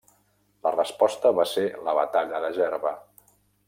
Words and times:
La 0.67 0.71
resposta 0.75 1.33
va 1.41 1.47
ser 1.53 1.67
la 1.91 1.97
Batalla 2.01 2.43
de 2.49 2.53
Gerba. 2.61 2.99